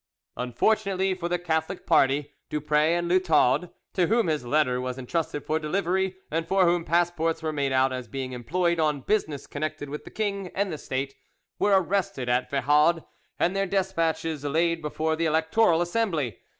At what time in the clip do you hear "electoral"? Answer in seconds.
15.27-15.83